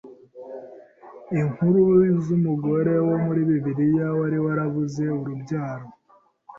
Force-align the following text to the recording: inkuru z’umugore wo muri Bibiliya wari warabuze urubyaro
inkuru 1.39 1.81
z’umugore 2.25 2.93
wo 3.07 3.15
muri 3.25 3.41
Bibiliya 3.49 4.07
wari 4.19 4.37
warabuze 4.45 5.03
urubyaro 5.21 5.87